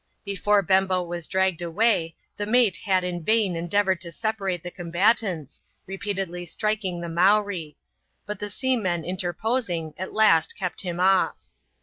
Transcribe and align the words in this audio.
Before 0.25 0.63
Bembo 0.63 1.03
was 1.03 1.27
dragged 1.27 1.61
away, 1.61 2.15
the 2.35 2.47
mate 2.47 2.77
had 2.85 3.03
in 3.03 3.23
vain 3.23 3.55
endeavoured 3.55 4.01
to 4.01 4.11
separate 4.11 4.63
the 4.63 4.71
combatants, 4.71 5.61
repeatedly 5.85 6.43
striking 6.43 7.01
the 7.01 7.07
Mowree; 7.07 7.75
but 8.25 8.39
the 8.39 8.49
seamen 8.49 9.03
interposing, 9.05 9.93
at 9.99 10.11
last 10.11 10.57
kept 10.57 10.81
him 10.81 10.99
off. 10.99 11.37